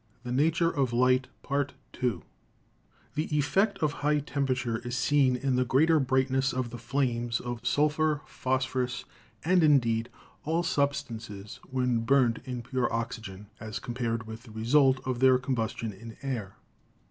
THE 0.23 0.31
NATURE 0.31 0.71
OF 0.71 0.93
LIGHT 0.93 1.27
107 1.45 2.23
The 3.13 3.37
effect 3.37 3.77
of 3.83 3.91
high 3.91 4.17
temperature 4.17 4.79
is 4.79 4.97
seen 4.97 5.35
in 5.35 5.57
the 5.57 5.63
greater 5.63 5.99
brightness 5.99 6.53
of 6.53 6.71
the 6.71 6.79
flames 6.79 7.39
of 7.39 7.63
sulphur, 7.67 8.21
phosphorus, 8.25 9.05
and, 9.45 9.63
in 9.63 9.77
deed, 9.77 10.09
all 10.43 10.63
substances 10.63 11.59
when 11.69 11.99
burnt 11.99 12.39
in 12.45 12.63
pure 12.63 12.91
oxygen, 12.91 13.45
as 13.59 13.77
com 13.77 13.93
pared 13.93 14.25
with 14.25 14.41
the 14.41 14.49
result 14.51 15.01
of 15.05 15.19
their 15.19 15.37
combustion 15.37 15.93
in 15.93 16.17
air. 16.23 16.55